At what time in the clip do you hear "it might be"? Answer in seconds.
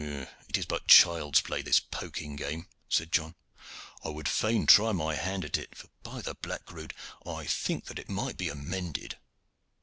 7.99-8.49